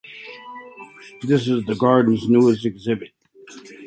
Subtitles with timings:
[1.21, 3.11] This is the garden's newest exhibit.